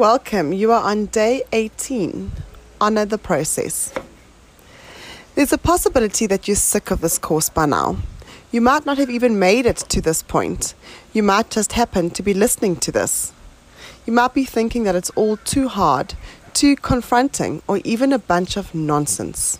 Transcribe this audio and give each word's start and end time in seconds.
Welcome. 0.00 0.54
You 0.54 0.72
are 0.72 0.82
on 0.82 1.06
day 1.12 1.42
18. 1.52 2.32
Honor 2.80 3.04
the 3.04 3.18
process. 3.18 3.92
There's 5.34 5.52
a 5.52 5.58
possibility 5.58 6.26
that 6.26 6.48
you're 6.48 6.54
sick 6.54 6.90
of 6.90 7.02
this 7.02 7.18
course 7.18 7.50
by 7.50 7.66
now. 7.66 7.98
You 8.50 8.62
might 8.62 8.86
not 8.86 8.96
have 8.96 9.10
even 9.10 9.38
made 9.38 9.66
it 9.66 9.76
to 9.76 10.00
this 10.00 10.22
point. 10.22 10.72
You 11.12 11.22
might 11.22 11.50
just 11.50 11.72
happen 11.72 12.08
to 12.12 12.22
be 12.22 12.32
listening 12.32 12.76
to 12.76 12.90
this. 12.90 13.34
You 14.06 14.14
might 14.14 14.32
be 14.32 14.46
thinking 14.46 14.84
that 14.84 14.94
it's 14.94 15.10
all 15.10 15.36
too 15.36 15.68
hard, 15.68 16.14
too 16.54 16.76
confronting, 16.76 17.60
or 17.68 17.82
even 17.84 18.10
a 18.10 18.18
bunch 18.18 18.56
of 18.56 18.74
nonsense. 18.74 19.58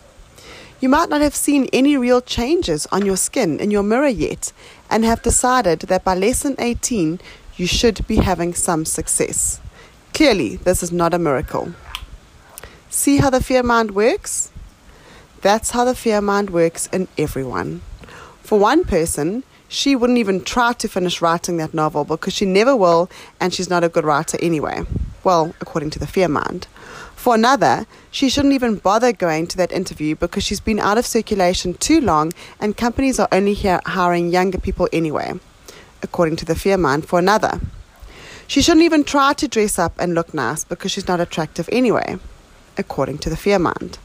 You 0.79 0.89
might 0.89 1.09
not 1.09 1.21
have 1.21 1.35
seen 1.35 1.69
any 1.71 1.97
real 1.97 2.19
changes 2.19 2.87
on 2.91 3.05
your 3.05 3.17
skin 3.17 3.59
in 3.59 3.69
your 3.69 3.83
mirror 3.83 4.07
yet 4.07 4.53
and 4.89 5.05
have 5.05 5.21
decided 5.21 5.81
that 5.81 6.03
by 6.03 6.15
lesson 6.15 6.55
18 6.57 7.19
you 7.57 7.67
should 7.67 8.07
be 8.07 8.15
having 8.15 8.55
some 8.55 8.85
success. 8.85 9.61
Clearly, 10.13 10.57
this 10.57 10.83
is 10.83 10.91
not 10.91 11.13
a 11.13 11.19
miracle. 11.19 11.73
See 12.89 13.17
how 13.17 13.29
the 13.29 13.41
fear 13.41 13.63
mind 13.63 13.91
works? 13.91 14.51
That's 15.41 15.71
how 15.71 15.85
the 15.85 15.95
fear 15.95 16.21
mind 16.21 16.49
works 16.49 16.87
in 16.87 17.07
everyone. 17.17 17.81
For 18.41 18.59
one 18.59 18.83
person, 18.83 19.43
she 19.69 19.95
wouldn't 19.95 20.19
even 20.19 20.43
try 20.43 20.73
to 20.73 20.87
finish 20.89 21.21
writing 21.21 21.55
that 21.57 21.73
novel 21.73 22.03
because 22.03 22.33
she 22.33 22.45
never 22.45 22.75
will 22.75 23.09
and 23.39 23.53
she's 23.53 23.69
not 23.69 23.83
a 23.83 23.89
good 23.89 24.03
writer 24.03 24.37
anyway. 24.41 24.83
Well, 25.23 25.55
according 25.61 25.91
to 25.91 25.99
the 25.99 26.07
fear 26.07 26.27
mind. 26.27 26.67
For 27.15 27.35
another, 27.35 27.85
she 28.11 28.29
shouldn't 28.29 28.53
even 28.53 28.75
bother 28.75 29.13
going 29.13 29.47
to 29.47 29.57
that 29.57 29.71
interview 29.71 30.15
because 30.15 30.43
she's 30.43 30.59
been 30.59 30.79
out 30.79 30.97
of 30.97 31.05
circulation 31.05 31.75
too 31.75 32.01
long 32.01 32.33
and 32.59 32.75
companies 32.75 33.19
are 33.19 33.29
only 33.31 33.53
hiring 33.53 34.29
younger 34.29 34.57
people 34.57 34.89
anyway, 34.91 35.39
according 36.03 36.35
to 36.37 36.45
the 36.45 36.55
fear 36.55 36.77
mind. 36.77 37.07
For 37.07 37.17
another, 37.17 37.61
she 38.51 38.61
shouldn't 38.61 38.83
even 38.83 39.05
try 39.05 39.31
to 39.31 39.47
dress 39.47 39.79
up 39.79 39.93
and 39.97 40.13
look 40.13 40.33
nice 40.33 40.65
because 40.65 40.91
she's 40.91 41.07
not 41.07 41.21
attractive 41.21 41.69
anyway, 41.71 42.17
according 42.77 43.17
to 43.17 43.29
the 43.29 43.37
fear 43.37 43.57
mind. 43.57 43.97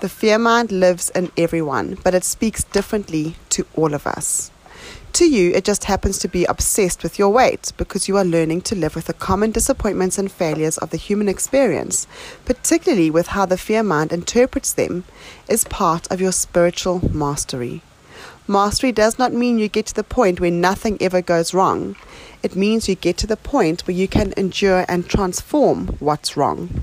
The 0.00 0.08
fear 0.08 0.36
mind 0.36 0.72
lives 0.72 1.10
in 1.10 1.30
everyone, 1.36 1.96
but 2.02 2.12
it 2.12 2.24
speaks 2.24 2.64
differently 2.64 3.36
to 3.50 3.64
all 3.76 3.94
of 3.94 4.04
us. 4.04 4.50
To 5.12 5.30
you, 5.30 5.52
it 5.52 5.64
just 5.64 5.84
happens 5.84 6.18
to 6.18 6.26
be 6.26 6.44
obsessed 6.46 7.04
with 7.04 7.20
your 7.20 7.28
weight 7.28 7.72
because 7.76 8.08
you 8.08 8.16
are 8.16 8.24
learning 8.24 8.62
to 8.62 8.74
live 8.74 8.96
with 8.96 9.04
the 9.04 9.12
common 9.12 9.52
disappointments 9.52 10.18
and 10.18 10.32
failures 10.32 10.76
of 10.78 10.90
the 10.90 10.96
human 10.96 11.28
experience, 11.28 12.08
particularly 12.44 13.12
with 13.12 13.28
how 13.28 13.46
the 13.46 13.56
fear 13.56 13.84
mind 13.84 14.12
interprets 14.12 14.72
them, 14.72 15.04
is 15.46 15.62
part 15.66 16.10
of 16.10 16.20
your 16.20 16.32
spiritual 16.32 17.00
mastery. 17.14 17.82
Mastery 18.50 18.90
does 18.90 19.16
not 19.16 19.32
mean 19.32 19.60
you 19.60 19.68
get 19.68 19.86
to 19.86 19.94
the 19.94 20.02
point 20.02 20.40
where 20.40 20.50
nothing 20.50 20.98
ever 21.00 21.22
goes 21.22 21.54
wrong. 21.54 21.94
It 22.42 22.56
means 22.56 22.88
you 22.88 22.96
get 22.96 23.16
to 23.18 23.26
the 23.28 23.36
point 23.36 23.86
where 23.86 23.96
you 23.96 24.08
can 24.08 24.34
endure 24.36 24.84
and 24.88 25.08
transform 25.08 25.86
what's 26.00 26.36
wrong. 26.36 26.82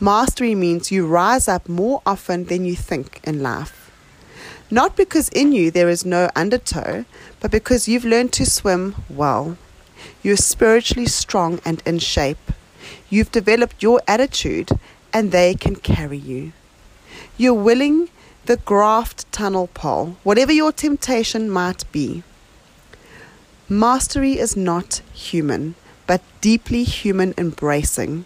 Mastery 0.00 0.54
means 0.54 0.92
you 0.92 1.06
rise 1.06 1.48
up 1.48 1.66
more 1.66 2.02
often 2.04 2.44
than 2.44 2.66
you 2.66 2.76
think 2.76 3.22
in 3.24 3.42
life. 3.42 3.90
Not 4.70 4.94
because 4.94 5.30
in 5.30 5.52
you 5.52 5.70
there 5.70 5.88
is 5.88 6.04
no 6.04 6.28
undertow, 6.36 7.06
but 7.40 7.50
because 7.50 7.88
you've 7.88 8.04
learned 8.04 8.34
to 8.34 8.44
swim 8.44 8.94
well. 9.08 9.56
You're 10.22 10.36
spiritually 10.36 11.06
strong 11.06 11.58
and 11.64 11.82
in 11.86 12.00
shape. 12.00 12.52
You've 13.08 13.32
developed 13.32 13.82
your 13.82 14.02
attitude, 14.06 14.72
and 15.10 15.32
they 15.32 15.54
can 15.54 15.76
carry 15.76 16.18
you. 16.18 16.52
You're 17.38 17.54
willing 17.54 18.10
the 18.46 18.56
graft 18.56 19.30
tunnel 19.32 19.68
pole, 19.68 20.16
whatever 20.22 20.52
your 20.52 20.72
temptation 20.72 21.48
might 21.50 21.84
be. 21.92 22.22
Mastery 23.68 24.38
is 24.38 24.56
not 24.56 25.00
human, 25.12 25.74
but 26.06 26.22
deeply 26.40 26.84
human 26.84 27.34
embracing 27.38 28.24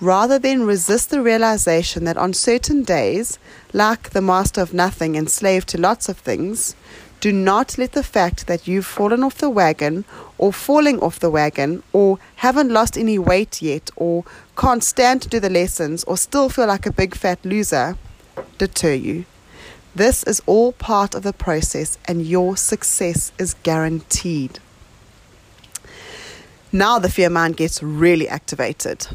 rather 0.00 0.38
than 0.38 0.66
resist 0.66 1.10
the 1.10 1.22
realization 1.22 2.04
that 2.04 2.16
on 2.16 2.34
certain 2.34 2.82
days, 2.82 3.38
like 3.72 4.10
the 4.10 4.20
master 4.20 4.60
of 4.60 4.74
nothing, 4.74 5.16
and 5.16 5.30
slave 5.30 5.64
to 5.66 5.78
lots 5.78 6.08
of 6.08 6.18
things, 6.18 6.74
do 7.20 7.32
not 7.32 7.78
let 7.78 7.92
the 7.92 8.02
fact 8.02 8.46
that 8.46 8.68
you've 8.68 8.86
fallen 8.86 9.24
off 9.24 9.38
the 9.38 9.48
wagon 9.48 10.04
or 10.36 10.52
falling 10.52 11.00
off 11.00 11.18
the 11.18 11.30
wagon 11.30 11.82
or 11.92 12.18
haven't 12.36 12.70
lost 12.70 12.98
any 12.98 13.18
weight 13.18 13.62
yet 13.62 13.90
or 13.96 14.22
can't 14.56 14.84
stand 14.84 15.22
to 15.22 15.28
do 15.28 15.40
the 15.40 15.48
lessons 15.48 16.04
or 16.04 16.16
still 16.16 16.50
feel 16.50 16.66
like 16.66 16.84
a 16.84 16.92
big 16.92 17.14
fat 17.14 17.42
loser 17.42 17.96
deter 18.58 18.94
you. 18.94 19.24
This 19.94 20.22
is 20.24 20.42
all 20.46 20.72
part 20.72 21.14
of 21.14 21.22
the 21.22 21.32
process 21.32 21.98
and 22.04 22.26
your 22.26 22.56
success 22.56 23.32
is 23.38 23.54
guaranteed. 23.62 24.58
Now 26.72 26.98
the 26.98 27.08
fear 27.08 27.30
mind 27.30 27.56
gets 27.56 27.82
really 27.82 28.28
activated. 28.28 29.06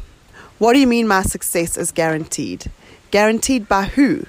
What 0.58 0.72
do 0.72 0.80
you 0.80 0.86
mean 0.86 1.06
my 1.06 1.22
success 1.22 1.76
is 1.76 1.92
guaranteed? 1.92 2.70
Guaranteed 3.10 3.68
by 3.68 3.84
who? 3.84 4.24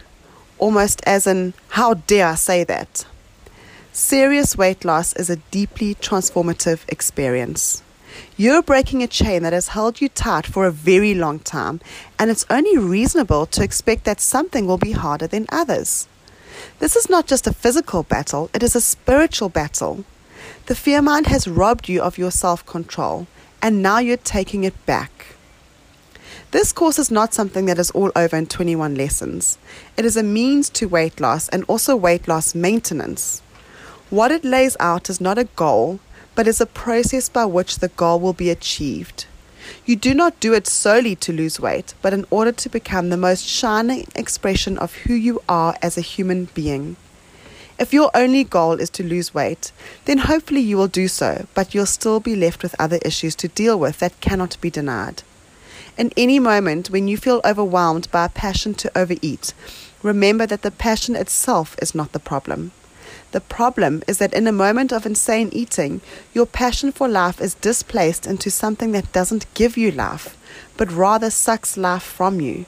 Almost 0.60 1.02
as 1.06 1.26
in, 1.26 1.54
how 1.70 1.96
dare 1.96 2.28
I 2.28 2.36
say 2.36 2.64
that? 2.64 3.06
Serious 3.92 4.58
weight 4.58 4.84
loss 4.84 5.14
is 5.14 5.30
a 5.30 5.38
deeply 5.52 5.96
transformative 5.96 6.82
experience. 6.88 7.84
You're 8.38 8.62
breaking 8.62 9.04
a 9.04 9.08
chain 9.08 9.44
that 9.44 9.54
has 9.54 9.70
held 9.70 10.02
you 10.02 10.10
tight 10.10 10.46
for 10.46 10.66
a 10.66 10.72
very 10.72 11.14
long 11.14 11.40
time, 11.40 11.82
and 12.18 12.32
it's 12.32 12.46
only 12.50 12.78
reasonable 12.78 13.46
to 13.48 13.64
expect 13.64 14.04
that 14.06 14.20
something 14.20 14.66
will 14.66 14.78
be 14.78 14.92
harder 14.92 15.28
than 15.28 15.46
others. 15.50 16.08
This 16.80 16.96
is 16.96 17.10
not 17.10 17.28
just 17.28 17.48
a 17.48 17.54
physical 17.54 18.04
battle, 18.04 18.50
it 18.54 18.64
is 18.64 18.76
a 18.76 18.82
spiritual 18.82 19.50
battle. 19.50 20.04
The 20.66 20.76
fear 20.76 21.02
mind 21.02 21.28
has 21.28 21.48
robbed 21.48 21.90
you 21.90 22.02
of 22.02 22.18
your 22.18 22.32
self 22.32 22.66
control, 22.66 23.28
and 23.62 23.82
now 23.82 24.00
you're 24.00 24.18
taking 24.18 24.64
it 24.64 24.86
back. 24.86 25.36
This 26.52 26.72
course 26.72 27.00
is 27.00 27.10
not 27.10 27.34
something 27.34 27.66
that 27.66 27.80
is 27.80 27.90
all 27.92 28.12
over 28.16 28.36
in 28.36 28.46
21 28.46 28.96
lessons. 28.96 29.58
It 29.98 30.06
is 30.06 30.16
a 30.16 30.22
means 30.24 30.70
to 30.72 30.88
weight 30.88 31.20
loss 31.20 31.50
and 31.50 31.64
also 31.68 31.96
weight 31.96 32.28
loss 32.28 32.54
maintenance. 32.54 33.42
What 34.10 34.32
it 34.32 34.46
lays 34.46 34.78
out 34.80 35.10
is 35.10 35.20
not 35.20 35.40
a 35.40 35.46
goal, 35.56 36.00
but 36.36 36.48
is 36.48 36.62
a 36.62 36.66
process 36.66 37.30
by 37.30 37.46
which 37.46 37.80
the 37.80 37.90
goal 37.90 38.20
will 38.20 38.34
be 38.34 38.50
achieved. 38.50 39.26
You 39.86 39.96
do 39.96 40.14
not 40.14 40.40
do 40.40 40.54
it 40.54 40.68
solely 40.68 41.16
to 41.18 41.34
lose 41.34 41.60
weight, 41.60 41.94
but 42.02 42.14
in 42.14 42.26
order 42.30 42.52
to 42.52 42.70
become 42.70 43.10
the 43.10 43.18
most 43.18 43.46
shining 43.46 44.08
expression 44.16 44.78
of 44.78 44.94
who 44.96 45.14
you 45.14 45.42
are 45.48 45.76
as 45.82 45.98
a 45.98 46.02
human 46.02 46.46
being. 46.54 46.96
If 47.80 47.94
your 47.94 48.12
only 48.14 48.44
goal 48.44 48.74
is 48.74 48.90
to 48.92 49.04
lose 49.04 49.34
weight, 49.34 49.72
then 50.06 50.20
hopefully 50.20 50.62
you 50.62 50.78
will 50.78 50.88
do 50.88 51.08
so, 51.08 51.48
but 51.54 51.74
you'll 51.74 51.86
still 51.86 52.20
be 52.20 52.36
left 52.36 52.62
with 52.62 52.76
other 52.80 53.00
issues 53.04 53.36
to 53.38 53.48
deal 53.48 53.80
with 53.80 54.00
that 54.00 54.20
cannot 54.22 54.58
be 54.62 54.70
denied. 54.70 55.24
In 55.98 56.12
any 56.16 56.40
moment 56.40 56.90
when 56.90 57.08
you 57.08 57.18
feel 57.18 57.42
overwhelmed 57.44 58.10
by 58.12 58.26
a 58.26 58.30
passion 58.30 58.74
to 58.76 58.98
overeat, 58.98 59.54
remember 60.02 60.46
that 60.46 60.62
the 60.62 60.72
passion 60.72 61.16
itself 61.16 61.76
is 61.82 61.96
not 61.96 62.12
the 62.12 62.20
problem. 62.20 62.72
The 63.34 63.42
problem 63.42 64.04
is 64.08 64.20
that 64.20 64.36
in 64.36 64.46
a 64.46 64.52
moment 64.52 64.94
of 64.94 65.08
insane 65.08 65.50
eating, 65.52 66.02
your 66.36 66.46
passion 66.46 66.92
for 66.92 67.08
life 67.08 67.42
is 67.42 67.56
displaced 67.56 68.28
into 68.28 68.52
something 68.52 68.92
that 68.92 69.12
doesn't 69.12 69.52
give 69.56 69.76
you 69.76 69.90
life, 69.90 70.38
but 70.78 70.92
rather 70.92 71.32
sucks 71.32 71.76
life 71.76 72.04
from 72.04 72.40
you. 72.40 72.68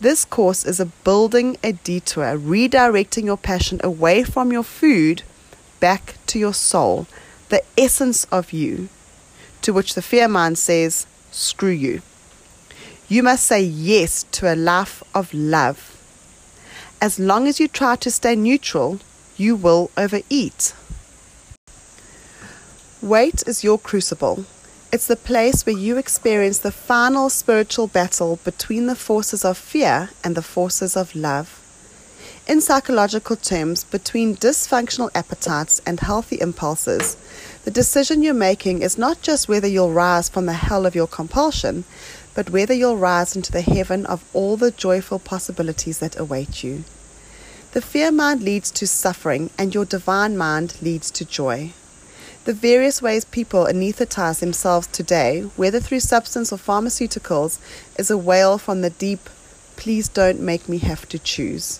This 0.00 0.24
course 0.24 0.64
is 0.64 0.80
a 0.80 0.86
building 0.86 1.58
a 1.62 1.72
detour, 1.72 2.38
redirecting 2.38 3.24
your 3.26 3.36
passion 3.36 3.82
away 3.84 4.24
from 4.24 4.50
your 4.50 4.62
food 4.62 5.24
back 5.78 6.14
to 6.28 6.38
your 6.38 6.54
soul, 6.54 7.06
the 7.50 7.62
essence 7.76 8.24
of 8.32 8.54
you, 8.54 8.88
to 9.60 9.74
which 9.74 9.92
the 9.92 10.00
fear 10.00 10.26
mind 10.26 10.56
says, 10.56 11.06
screw 11.30 11.68
you. 11.68 12.00
You 13.10 13.22
must 13.22 13.44
say 13.44 13.60
yes 13.60 14.22
to 14.32 14.50
a 14.50 14.56
life 14.56 15.02
of 15.14 15.34
love. 15.34 15.98
As 17.02 17.18
long 17.18 17.46
as 17.46 17.60
you 17.60 17.68
try 17.68 17.96
to 17.96 18.10
stay 18.10 18.34
neutral, 18.34 19.00
you 19.40 19.56
will 19.56 19.90
overeat. 19.96 20.74
Weight 23.00 23.42
is 23.46 23.64
your 23.64 23.78
crucible. 23.78 24.44
It's 24.92 25.06
the 25.06 25.16
place 25.16 25.64
where 25.64 25.78
you 25.78 25.96
experience 25.96 26.58
the 26.58 26.70
final 26.70 27.30
spiritual 27.30 27.86
battle 27.86 28.38
between 28.44 28.84
the 28.86 28.94
forces 28.94 29.42
of 29.42 29.56
fear 29.56 30.10
and 30.22 30.34
the 30.36 30.42
forces 30.42 30.94
of 30.94 31.16
love. 31.16 31.56
In 32.46 32.60
psychological 32.60 33.36
terms, 33.36 33.82
between 33.82 34.36
dysfunctional 34.36 35.10
appetites 35.14 35.80
and 35.86 36.00
healthy 36.00 36.38
impulses, 36.38 37.16
the 37.64 37.70
decision 37.70 38.22
you're 38.22 38.34
making 38.34 38.82
is 38.82 38.98
not 38.98 39.22
just 39.22 39.48
whether 39.48 39.68
you'll 39.68 39.92
rise 39.92 40.28
from 40.28 40.44
the 40.44 40.52
hell 40.52 40.84
of 40.84 40.94
your 40.94 41.06
compulsion, 41.06 41.84
but 42.34 42.50
whether 42.50 42.74
you'll 42.74 42.98
rise 42.98 43.34
into 43.34 43.52
the 43.52 43.62
heaven 43.62 44.04
of 44.04 44.22
all 44.34 44.58
the 44.58 44.70
joyful 44.70 45.18
possibilities 45.18 45.98
that 46.00 46.18
await 46.20 46.62
you. 46.62 46.84
The 47.72 47.80
fear 47.80 48.10
mind 48.10 48.42
leads 48.42 48.72
to 48.72 48.86
suffering, 48.88 49.50
and 49.56 49.72
your 49.72 49.84
divine 49.84 50.36
mind 50.36 50.74
leads 50.82 51.08
to 51.12 51.24
joy. 51.24 51.70
The 52.44 52.52
various 52.52 53.00
ways 53.00 53.24
people 53.24 53.66
anesthetize 53.66 54.40
themselves 54.40 54.88
today, 54.88 55.42
whether 55.54 55.78
through 55.78 56.00
substance 56.00 56.52
or 56.52 56.56
pharmaceuticals, 56.56 57.60
is 57.96 58.10
a 58.10 58.18
wail 58.18 58.58
from 58.58 58.80
the 58.80 58.90
deep, 58.90 59.30
please 59.76 60.08
don't 60.08 60.40
make 60.40 60.68
me 60.68 60.78
have 60.78 61.08
to 61.10 61.18
choose. 61.20 61.78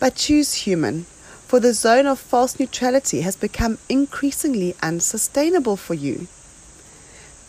But 0.00 0.16
choose 0.16 0.54
human, 0.54 1.04
for 1.46 1.60
the 1.60 1.72
zone 1.72 2.06
of 2.06 2.18
false 2.18 2.58
neutrality 2.58 3.20
has 3.20 3.36
become 3.36 3.78
increasingly 3.88 4.74
unsustainable 4.82 5.76
for 5.76 5.94
you. 5.94 6.26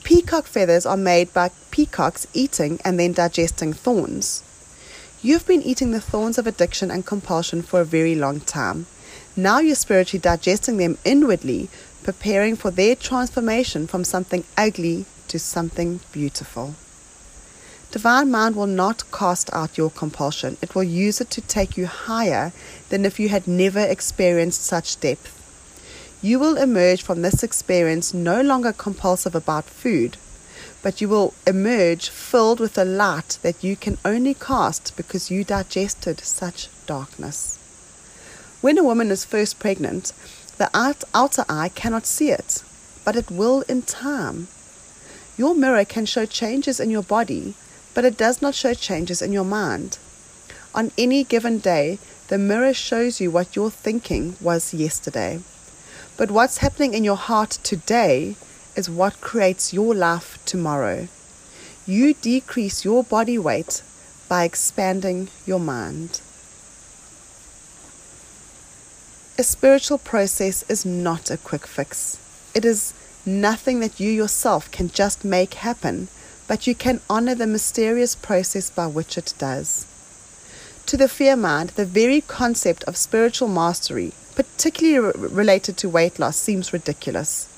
Peacock 0.04 0.46
feathers 0.46 0.86
are 0.86 0.96
made 0.96 1.34
by 1.34 1.50
peacocks 1.72 2.28
eating 2.36 2.80
and 2.86 3.00
then 3.00 3.14
digesting 3.14 3.74
thorns. 3.74 4.44
You've 5.24 5.48
been 5.48 5.64
eating 5.64 5.90
the 5.92 6.00
thorns 6.00 6.38
of 6.38 6.46
addiction 6.46 6.92
and 6.92 7.04
compulsion 7.04 7.64
for 7.64 7.82
a 7.82 7.86
very 7.86 8.14
long 8.14 8.40
time. 8.40 8.86
Now 9.36 9.58
you're 9.58 9.74
spiritually 9.74 10.22
digesting 10.22 10.78
them 10.78 11.00
inwardly, 11.04 11.70
preparing 12.04 12.56
for 12.56 12.70
their 12.70 12.96
transformation 12.96 13.88
from 13.88 14.04
something 14.04 14.44
ugly 14.56 15.06
to 15.30 15.40
something 15.40 16.02
beautiful. 16.12 16.76
Divine 17.90 18.30
Mind 18.30 18.56
will 18.56 18.68
not 18.68 19.12
cast 19.12 19.52
out 19.54 19.76
your 19.76 19.90
compulsion. 19.90 20.56
It 20.62 20.76
will 20.76 20.84
use 20.84 21.20
it 21.20 21.32
to 21.32 21.42
take 21.42 21.78
you 21.78 21.88
higher 21.88 22.52
than 22.90 23.04
if 23.04 23.20
you 23.20 23.30
had 23.30 23.48
never 23.48 23.80
experienced 23.80 24.64
such 24.64 25.00
depth. 25.00 25.34
You 26.22 26.38
will 26.38 26.58
emerge 26.58 27.02
from 27.02 27.24
this 27.24 27.42
experience 27.42 28.14
no 28.14 28.42
longer 28.42 28.72
compulsive 28.72 29.34
about 29.34 29.66
food, 29.66 30.18
but 30.88 31.02
you 31.02 31.10
will 31.10 31.34
emerge 31.46 32.08
filled 32.08 32.62
with 32.62 32.78
a 32.78 32.86
light 32.86 33.38
that 33.42 33.62
you 33.62 33.76
can 33.76 33.98
only 34.06 34.34
cast 34.34 34.96
because 34.96 35.30
you 35.30 35.44
digested 35.44 36.18
such 36.22 36.70
darkness. 36.86 37.60
When 38.62 38.78
a 38.78 38.86
woman 38.86 39.12
is 39.12 39.26
first 39.26 39.60
pregnant, 39.60 40.14
the 40.58 40.70
outer 41.14 41.44
eye 41.50 41.72
cannot 41.76 42.06
see 42.06 42.32
it, 42.32 42.64
but 43.04 43.18
it 43.18 43.30
will 43.30 43.64
in 43.68 43.82
time. 43.82 44.48
Your 45.36 45.54
mirror 45.54 45.84
can 45.84 46.06
show 46.06 46.26
changes 46.26 46.80
in 46.80 46.90
your 46.90 47.04
body, 47.04 47.56
but 47.94 48.06
it 48.06 48.16
does 48.16 48.42
not 48.42 48.56
show 48.56 48.74
changes 48.74 49.22
in 49.22 49.34
your 49.34 49.44
mind. 49.44 49.98
On 50.74 50.94
any 50.98 51.26
given 51.26 51.58
day, 51.58 52.00
the 52.30 52.38
mirror 52.38 52.74
shows 52.74 53.20
you 53.20 53.30
what 53.30 53.58
your 53.58 53.72
thinking 53.72 54.38
was 54.40 54.74
yesterday. 54.74 55.42
But 56.16 56.32
what's 56.32 56.60
happening 56.60 56.94
in 56.94 57.04
your 57.04 57.18
heart 57.18 57.60
today 57.62 58.38
is 58.78 58.90
what 58.90 59.20
creates 59.20 59.74
your 59.74 59.94
life 59.96 60.38
tomorrow. 60.46 61.08
You 61.88 62.14
decrease 62.14 62.86
your 62.86 63.04
body 63.04 63.38
weight 63.38 63.82
by 64.30 64.44
expanding 64.44 65.30
your 65.46 65.60
mind. 65.60 66.22
A 69.40 69.44
spiritual 69.44 69.98
process 69.98 70.64
is 70.70 70.86
not 70.86 71.32
a 71.32 71.38
quick 71.38 71.66
fix. 71.66 72.20
It 72.54 72.66
is 72.66 72.94
nothing 73.26 73.80
that 73.82 74.00
you 74.00 74.10
yourself 74.10 74.72
can 74.72 74.90
just 74.90 75.26
make 75.26 75.56
happen, 75.56 76.08
but 76.48 76.68
you 76.68 76.76
can 76.76 77.02
honor 77.10 77.36
the 77.36 77.48
mysterious 77.48 78.16
process 78.16 78.70
by 78.70 78.88
which 78.88 79.18
it 79.18 79.34
does. 79.38 79.86
To 80.88 80.98
the 80.98 81.10
fear 81.10 81.36
mind, 81.36 81.72
the 81.72 81.86
very 81.86 82.22
concept 82.22 82.84
of 82.86 82.96
spiritual 82.96 83.50
mastery, 83.50 84.14
particularly 84.36 85.14
related 85.18 85.78
to 85.78 85.90
weight 85.90 86.20
loss, 86.20 86.38
seems 86.38 86.72
ridiculous. 86.72 87.50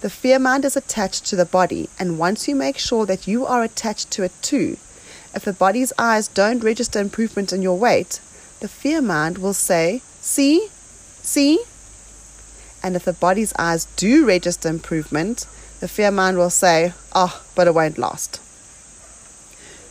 The 0.00 0.10
fear 0.10 0.38
mind 0.38 0.64
is 0.64 0.76
attached 0.76 1.26
to 1.26 1.36
the 1.36 1.44
body, 1.44 1.88
and 1.98 2.18
once 2.18 2.46
you 2.46 2.54
make 2.54 2.78
sure 2.78 3.04
that 3.06 3.26
you 3.26 3.44
are 3.44 3.64
attached 3.64 4.12
to 4.12 4.22
it 4.22 4.32
too, 4.42 4.76
if 5.34 5.44
the 5.44 5.52
body's 5.52 5.92
eyes 5.98 6.28
don't 6.28 6.62
register 6.62 7.00
improvement 7.00 7.52
in 7.52 7.62
your 7.62 7.76
weight, 7.76 8.20
the 8.60 8.68
fear 8.68 9.02
mind 9.02 9.38
will 9.38 9.54
say, 9.54 10.02
See, 10.20 10.68
see. 11.22 11.58
And 12.80 12.94
if 12.94 13.04
the 13.04 13.12
body's 13.12 13.52
eyes 13.58 13.86
do 13.96 14.24
register 14.24 14.68
improvement, 14.68 15.46
the 15.80 15.88
fear 15.88 16.12
mind 16.12 16.38
will 16.38 16.50
say, 16.50 16.92
Oh, 17.12 17.42
but 17.56 17.66
it 17.66 17.74
won't 17.74 17.98
last. 17.98 18.40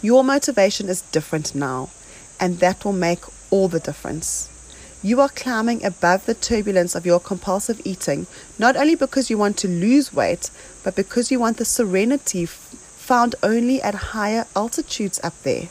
Your 0.02 0.24
motivation 0.24 0.88
is 0.88 1.02
different 1.02 1.54
now, 1.54 1.90
and 2.40 2.60
that 2.60 2.86
will 2.86 2.94
make 2.94 3.20
all 3.52 3.68
the 3.68 3.82
difference. 3.82 4.50
You 5.04 5.22
are 5.22 5.30
climbing 5.30 5.86
above 5.86 6.26
the 6.26 6.34
turbulence 6.34 6.96
of 6.96 7.06
your 7.06 7.20
compulsive 7.20 7.80
eating, 7.86 8.26
not 8.58 8.76
only 8.76 8.96
because 8.96 9.30
you 9.30 9.38
want 9.38 9.56
to 9.58 9.68
lose 9.68 10.12
weight, 10.12 10.50
but 10.84 10.96
because 10.96 11.32
you 11.32 11.40
want 11.40 11.58
the 11.58 11.66
serenity 11.66 12.48
found 12.48 13.36
only 13.44 13.80
at 13.82 13.94
higher 13.94 14.46
altitudes 14.56 15.20
up 15.24 15.40
there. 15.44 15.70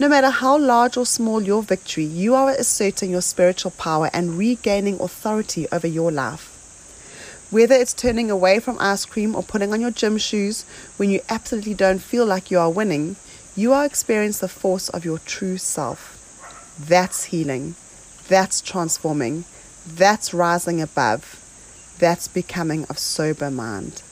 No 0.00 0.08
matter 0.08 0.30
how 0.30 0.58
large 0.58 0.96
or 0.96 1.06
small 1.06 1.42
your 1.42 1.62
victory, 1.62 2.02
you 2.02 2.34
are 2.34 2.50
asserting 2.50 3.12
your 3.12 3.22
spiritual 3.22 3.70
power 3.70 4.10
and 4.12 4.36
regaining 4.36 5.00
authority 5.00 5.68
over 5.70 5.86
your 5.86 6.10
life. 6.10 6.50
Whether 7.50 7.76
it's 7.76 7.94
turning 7.94 8.32
away 8.32 8.58
from 8.58 8.78
ice 8.80 9.04
cream 9.04 9.36
or 9.36 9.44
putting 9.44 9.72
on 9.72 9.80
your 9.80 9.92
gym 9.92 10.18
shoes 10.18 10.64
when 10.96 11.10
you 11.10 11.20
absolutely 11.28 11.74
don't 11.74 12.00
feel 12.00 12.26
like 12.26 12.50
you 12.50 12.58
are 12.58 12.70
winning, 12.70 13.14
you 13.54 13.72
are 13.72 13.84
experiencing 13.84 14.40
the 14.40 14.48
force 14.48 14.88
of 14.88 15.04
your 15.04 15.18
true 15.20 15.56
self. 15.56 16.76
That's 16.80 17.24
healing. 17.24 17.76
That's 18.28 18.60
transforming. 18.60 19.44
That's 19.86 20.32
rising 20.32 20.80
above. 20.80 21.40
That's 21.98 22.26
becoming 22.26 22.84
of 22.86 22.98
sober 22.98 23.50
mind. 23.50 24.02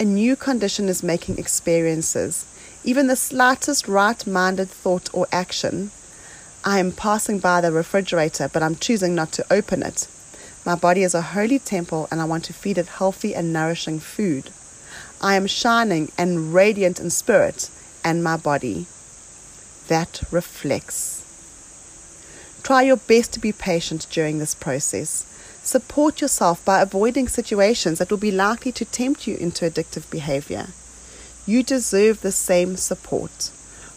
A 0.00 0.04
new 0.04 0.34
condition 0.34 0.88
is 0.88 1.02
making 1.02 1.38
experiences, 1.38 2.44
even 2.82 3.06
the 3.06 3.16
slightest 3.16 3.86
right 3.86 4.26
minded 4.26 4.68
thought 4.68 5.08
or 5.12 5.26
action. 5.30 5.90
I 6.64 6.78
am 6.78 6.92
passing 6.92 7.38
by 7.38 7.60
the 7.60 7.70
refrigerator, 7.70 8.48
but 8.52 8.62
I'm 8.62 8.76
choosing 8.76 9.14
not 9.14 9.32
to 9.32 9.52
open 9.52 9.82
it. 9.82 10.08
My 10.66 10.74
body 10.74 11.02
is 11.02 11.14
a 11.14 11.22
holy 11.22 11.58
temple, 11.58 12.08
and 12.10 12.20
I 12.20 12.24
want 12.24 12.44
to 12.44 12.52
feed 12.52 12.78
it 12.78 12.86
healthy 12.86 13.34
and 13.34 13.52
nourishing 13.52 14.00
food. 14.00 14.50
I 15.20 15.36
am 15.36 15.46
shining 15.46 16.10
and 16.18 16.52
radiant 16.52 16.98
in 16.98 17.10
spirit 17.10 17.70
and 18.04 18.24
my 18.24 18.36
body. 18.36 18.86
That 19.88 20.22
reflects. 20.30 21.19
Try 22.62 22.82
your 22.82 22.96
best 22.96 23.32
to 23.32 23.40
be 23.40 23.52
patient 23.52 24.06
during 24.10 24.38
this 24.38 24.54
process. 24.54 25.26
Support 25.62 26.20
yourself 26.20 26.64
by 26.64 26.80
avoiding 26.80 27.28
situations 27.28 27.98
that 27.98 28.10
will 28.10 28.18
be 28.18 28.30
likely 28.30 28.72
to 28.72 28.84
tempt 28.84 29.26
you 29.26 29.36
into 29.36 29.68
addictive 29.68 30.10
behavior. 30.10 30.68
You 31.46 31.62
deserve 31.62 32.20
the 32.20 32.32
same 32.32 32.76
support. 32.76 33.50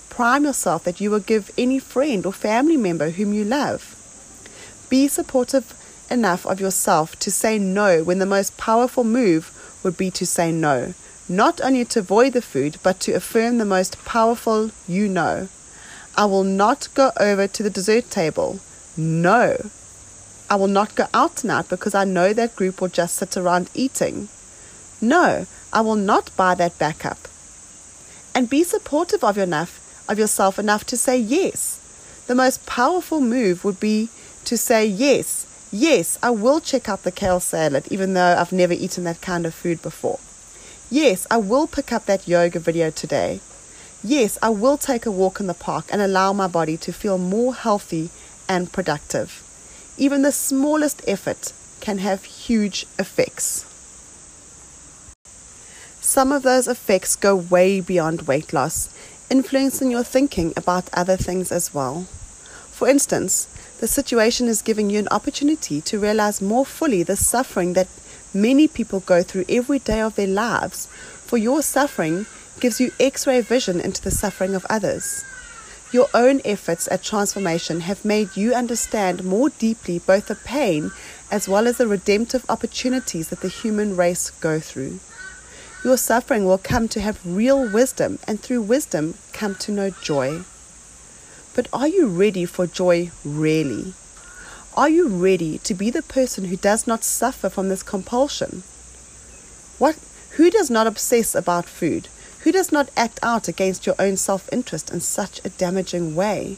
Prime 0.10 0.46
yourself 0.46 0.84
that 0.84 1.02
you 1.02 1.12
will 1.12 1.20
give 1.20 1.52
any 1.58 1.80
friend 1.80 2.26
or 2.26 2.34
family 2.34 2.78
member 2.78 3.12
whom 3.12 3.34
you 3.34 3.44
love. 3.44 3.96
Be 4.90 5.08
supportive 5.08 5.74
enough 6.10 6.46
of 6.46 6.60
yourself 6.60 7.18
to 7.20 7.32
say 7.32 7.58
no 7.58 8.04
when 8.04 8.20
the 8.20 8.26
most 8.26 8.58
powerful 8.58 9.04
move 9.04 9.52
would 9.84 9.98
be 9.98 10.12
to 10.12 10.26
say 10.26 10.52
no, 10.52 10.94
not 11.28 11.60
only 11.62 11.86
to 11.86 12.00
avoid 12.00 12.34
the 12.34 12.42
food, 12.42 12.78
but 12.84 13.00
to 13.02 13.14
affirm 13.14 13.58
the 13.58 13.66
most 13.66 14.04
powerful 14.06 14.72
you 14.88 15.08
know. 15.08 15.48
I 16.16 16.26
will 16.26 16.44
not 16.44 16.90
go 16.94 17.12
over 17.20 17.48
to 17.48 17.64
the 17.64 17.72
dessert 17.72 18.12
table. 18.12 18.60
No. 18.96 19.70
I 20.50 20.56
will 20.56 20.68
not 20.68 20.94
go 20.94 21.08
out 21.14 21.36
tonight 21.36 21.70
because 21.70 21.96
I 21.96 22.04
know 22.04 22.34
that 22.34 22.56
group 22.56 22.80
will 22.80 22.90
just 22.90 23.16
sit 23.16 23.36
around 23.36 23.72
eating. 23.74 24.30
No, 25.02 25.48
I 25.72 25.82
will 25.82 25.96
not 25.96 26.30
buy 26.38 26.54
that 26.56 26.78
backup. 26.78 27.18
And 28.36 28.50
be 28.50 28.64
supportive 28.64 29.24
of, 29.24 29.38
enough, 29.40 30.06
of 30.08 30.20
yourself 30.20 30.60
enough 30.60 30.86
to 30.86 30.98
say 30.98 31.18
yes. 31.18 31.80
The 32.28 32.36
most 32.36 32.66
powerful 32.68 33.20
move 33.20 33.66
would 33.66 33.80
be 33.80 34.10
to 34.46 34.56
say 34.56 34.86
yes. 34.86 35.48
Yes, 35.72 36.20
I 36.22 36.30
will 36.30 36.60
check 36.60 36.88
out 36.88 37.02
the 37.02 37.12
kale 37.12 37.40
salad, 37.40 37.88
even 37.90 38.14
though 38.14 38.36
I've 38.38 38.52
never 38.52 38.74
eaten 38.74 39.04
that 39.06 39.22
kind 39.22 39.48
of 39.48 39.56
food 39.56 39.82
before. 39.82 40.20
Yes, 40.92 41.26
I 41.32 41.38
will 41.38 41.66
pick 41.66 41.92
up 41.92 42.06
that 42.06 42.28
yoga 42.28 42.60
video 42.60 42.92
today. 42.92 43.40
Yes, 44.06 44.38
I 44.42 44.50
will 44.50 44.78
take 44.78 45.06
a 45.06 45.12
walk 45.12 45.40
in 45.40 45.48
the 45.48 45.54
park 45.54 45.86
and 45.90 46.02
allow 46.02 46.34
my 46.34 46.48
body 46.48 46.76
to 46.76 46.92
feel 46.92 47.18
more 47.18 47.56
healthy 47.56 48.10
and 48.50 48.70
productive. 48.70 49.42
Even 49.98 50.24
the 50.24 50.32
smallest 50.34 51.02
effort 51.08 51.54
can 51.80 52.00
have 52.00 52.26
huge 52.26 52.86
effects. 53.00 53.66
Some 56.02 56.34
of 56.34 56.44
those 56.44 56.68
effects 56.68 57.16
go 57.16 57.34
way 57.34 57.80
beyond 57.80 58.24
weight 58.24 58.52
loss, 58.52 58.94
influencing 59.30 59.90
your 59.90 60.04
thinking 60.04 60.52
about 60.58 60.90
other 60.92 61.16
things 61.16 61.50
as 61.50 61.74
well. 61.74 62.02
For 62.72 62.90
instance, 62.90 63.48
the 63.80 63.88
situation 63.88 64.50
is 64.50 64.62
giving 64.62 64.90
you 64.90 65.00
an 65.00 65.08
opportunity 65.12 65.80
to 65.80 65.98
realize 65.98 66.42
more 66.42 66.66
fully 66.66 67.04
the 67.04 67.16
suffering 67.16 67.72
that 67.74 67.88
many 68.34 68.68
people 68.68 69.00
go 69.00 69.24
through 69.24 69.46
every 69.48 69.80
day 69.80 70.02
of 70.02 70.16
their 70.16 70.28
lives. 70.28 70.88
For 71.26 71.38
your 71.38 71.62
suffering 71.62 72.26
gives 72.60 72.80
you 72.80 72.92
x 73.00 73.28
ray 73.28 73.42
vision 73.42 73.80
into 73.80 74.02
the 74.02 74.12
suffering 74.12 74.56
of 74.56 74.66
others. 74.70 75.24
Your 75.92 76.08
own 76.14 76.42
efforts 76.44 76.88
at 76.92 77.04
transformation 77.04 77.82
have 77.82 78.04
made 78.04 78.36
you 78.36 78.54
understand 78.54 79.24
more 79.24 79.50
deeply 79.50 80.00
both 80.00 80.28
the 80.28 80.36
pain 80.36 80.92
as 81.30 81.48
well 81.48 81.68
as 81.68 81.78
the 81.78 81.88
redemptive 81.88 82.46
opportunities 82.50 83.30
that 83.30 83.42
the 83.42 83.48
human 83.48 83.96
race 83.96 84.32
go 84.32 84.60
through. 84.60 85.00
Your 85.84 85.98
suffering 85.98 86.46
will 86.46 86.58
come 86.58 86.88
to 86.90 87.02
have 87.02 87.20
real 87.26 87.70
wisdom, 87.70 88.18
and 88.26 88.40
through 88.40 88.62
wisdom, 88.62 89.16
come 89.34 89.56
to 89.56 89.72
know 89.72 89.90
joy. 89.90 90.44
But 91.54 91.68
are 91.74 91.90
you 91.90 92.08
ready 92.08 92.46
for 92.46 92.66
joy 92.66 93.12
really? 93.26 93.94
Are 94.78 94.90
you 94.90 95.08
ready 95.10 95.58
to 95.60 95.74
be 95.74 95.92
the 95.92 96.02
person 96.02 96.46
who 96.46 96.56
does 96.56 96.88
not 96.88 97.04
suffer 97.04 97.50
from 97.50 97.68
this 97.68 97.84
compulsion? 97.84 98.64
What, 99.78 99.98
who 100.38 100.50
does 100.50 100.72
not 100.72 100.88
obsess 100.88 101.36
about 101.36 101.66
food? 101.66 102.08
Who 102.44 102.52
does 102.52 102.74
not 102.74 102.90
act 102.98 103.20
out 103.24 103.48
against 103.48 103.86
your 103.86 103.96
own 103.98 104.18
self 104.18 104.52
interest 104.52 104.92
in 104.92 105.00
such 105.00 105.40
a 105.46 105.50
damaging 105.50 106.14
way? 106.14 106.58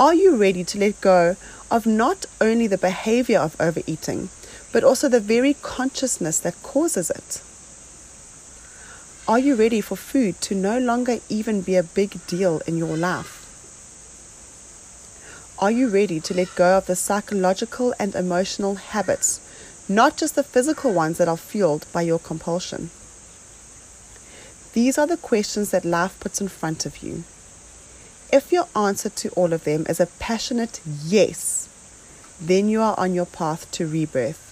Are 0.00 0.12
you 0.12 0.34
ready 0.34 0.64
to 0.64 0.78
let 0.78 1.00
go 1.00 1.36
of 1.70 1.86
not 1.86 2.26
only 2.40 2.66
the 2.66 2.78
behavior 2.78 3.38
of 3.38 3.54
overeating, 3.60 4.30
but 4.72 4.82
also 4.82 5.08
the 5.08 5.20
very 5.20 5.54
consciousness 5.54 6.40
that 6.40 6.60
causes 6.64 7.10
it? 7.10 7.40
Are 9.28 9.38
you 9.38 9.54
ready 9.54 9.80
for 9.80 9.94
food 9.94 10.40
to 10.40 10.54
no 10.56 10.80
longer 10.80 11.20
even 11.28 11.60
be 11.60 11.76
a 11.76 11.84
big 11.84 12.26
deal 12.26 12.60
in 12.66 12.76
your 12.76 12.96
life? 12.96 13.38
Are 15.60 15.70
you 15.70 15.90
ready 15.90 16.18
to 16.18 16.34
let 16.34 16.56
go 16.56 16.78
of 16.78 16.86
the 16.86 16.96
psychological 16.96 17.94
and 18.00 18.16
emotional 18.16 18.74
habits, 18.74 19.38
not 19.88 20.16
just 20.16 20.34
the 20.34 20.42
physical 20.42 20.92
ones 20.92 21.18
that 21.18 21.28
are 21.28 21.36
fueled 21.36 21.86
by 21.92 22.02
your 22.02 22.18
compulsion? 22.18 22.90
These 24.72 24.96
are 24.98 25.06
the 25.06 25.16
questions 25.16 25.70
that 25.70 25.84
life 25.84 26.18
puts 26.20 26.40
in 26.40 26.48
front 26.48 26.86
of 26.86 27.02
you. 27.02 27.24
If 28.32 28.50
your 28.50 28.68
answer 28.74 29.10
to 29.10 29.28
all 29.30 29.52
of 29.52 29.64
them 29.64 29.84
is 29.88 30.00
a 30.00 30.06
passionate 30.06 30.80
yes, 31.04 31.68
then 32.40 32.68
you 32.68 32.80
are 32.80 32.98
on 32.98 33.12
your 33.12 33.26
path 33.26 33.70
to 33.72 33.86
rebirth. 33.86 34.48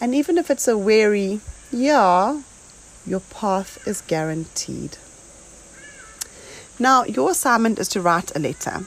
And 0.00 0.14
even 0.14 0.36
if 0.36 0.50
it's 0.50 0.68
a 0.68 0.76
weary 0.76 1.40
yeah, 1.72 2.42
your 3.06 3.20
path 3.20 3.86
is 3.86 4.02
guaranteed. 4.02 4.98
Now, 6.78 7.04
your 7.04 7.30
assignment 7.30 7.78
is 7.78 7.88
to 7.90 8.00
write 8.00 8.34
a 8.36 8.38
letter. 8.38 8.84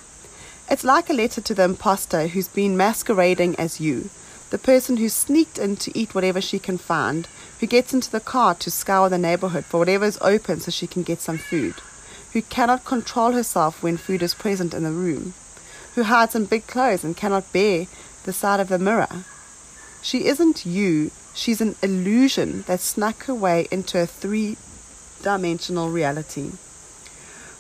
It's 0.70 0.84
like 0.84 1.10
a 1.10 1.14
letter 1.14 1.42
to 1.42 1.54
the 1.54 1.64
imposter 1.64 2.28
who's 2.28 2.48
been 2.48 2.78
masquerading 2.78 3.56
as 3.56 3.80
you, 3.80 4.10
the 4.50 4.58
person 4.58 4.98
who 4.98 5.10
sneaked 5.10 5.58
in 5.58 5.76
to 5.78 5.98
eat 5.98 6.16
whatever 6.16 6.42
she 6.42 6.60
can 6.60 6.78
find, 6.78 7.28
who 7.60 7.68
gets 7.68 7.94
into 7.94 8.12
the 8.12 8.20
car 8.20 8.56
to 8.56 8.72
scour 8.72 9.10
the 9.10 9.18
neighborhood 9.18 9.66
for 9.66 9.80
whatever 9.80 10.06
is 10.06 10.18
open 10.22 10.60
so 10.60 10.72
she 10.72 10.88
can 10.88 11.04
get 11.04 11.22
some 11.22 11.38
food 11.38 11.76
who 12.34 12.42
cannot 12.44 12.86
control 12.86 13.32
herself 13.32 13.82
when 13.82 13.98
food 13.98 14.22
is 14.22 14.36
present 14.36 14.74
in 14.74 14.84
the 14.84 14.92
room, 14.92 15.34
who 15.96 16.04
hides 16.04 16.36
in 16.36 16.46
big 16.46 16.68
clothes 16.68 17.04
and 17.04 17.18
cannot 17.18 17.52
bear 17.52 17.88
the 18.26 18.34
sight 18.34 18.60
of 18.60 18.68
the 18.68 18.78
mirror. 18.78 19.24
She 20.02 20.28
isn't 20.28 20.66
you, 20.66 21.12
she's 21.34 21.62
an 21.62 21.76
illusion 21.82 22.64
that 22.68 22.80
snuck 22.80 23.24
her 23.26 23.34
way 23.34 23.68
into 23.72 24.00
a 24.00 24.06
three 24.06 24.58
dimensional 25.24 25.90
reality. 25.90 26.52